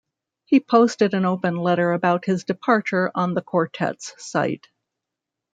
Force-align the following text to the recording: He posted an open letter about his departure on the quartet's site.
He 0.45 0.59
posted 0.59 1.13
an 1.13 1.25
open 1.25 1.57
letter 1.57 1.91
about 1.93 2.25
his 2.25 2.43
departure 2.43 3.11
on 3.13 3.35
the 3.35 3.41
quartet's 3.43 4.15
site. 4.17 4.67